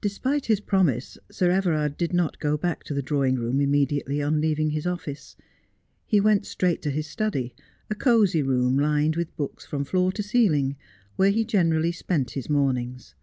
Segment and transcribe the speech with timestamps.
[0.00, 4.40] Despite his promise, Sir Everard did not go back to the drawing room immediately on
[4.40, 5.36] leaving his office.
[6.08, 7.54] He went straight to his study,
[7.88, 10.74] a cosy room lined with books from floor to ceiling,
[11.14, 13.14] where he generally spent his mornings.